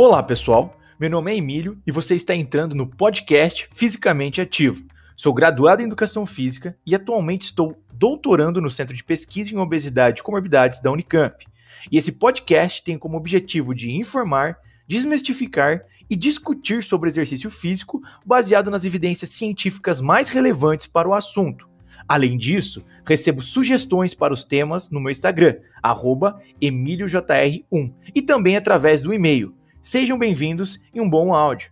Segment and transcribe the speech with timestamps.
[0.00, 0.78] Olá, pessoal.
[0.96, 4.84] Meu nome é Emílio e você está entrando no podcast Fisicamente Ativo.
[5.16, 10.20] Sou graduado em Educação Física e atualmente estou doutorando no Centro de Pesquisa em Obesidade
[10.20, 11.44] e Comorbidades da Unicamp.
[11.90, 18.70] E esse podcast tem como objetivo de informar, desmistificar e discutir sobre exercício físico baseado
[18.70, 21.68] nas evidências científicas mais relevantes para o assunto.
[22.06, 25.56] Além disso, recebo sugestões para os temas no meu Instagram,
[26.62, 29.57] emíliojr1, e também através do e-mail.
[29.88, 31.70] Sejam bem-vindos e um bom áudio.